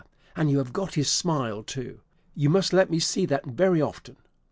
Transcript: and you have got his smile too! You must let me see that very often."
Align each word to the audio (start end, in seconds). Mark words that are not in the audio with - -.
and 0.35 0.49
you 0.49 0.57
have 0.57 0.73
got 0.73 0.95
his 0.95 1.11
smile 1.11 1.61
too! 1.61 2.01
You 2.33 2.49
must 2.49 2.73
let 2.73 2.89
me 2.89 2.97
see 2.97 3.27
that 3.27 3.45
very 3.45 3.83
often." 3.83 4.17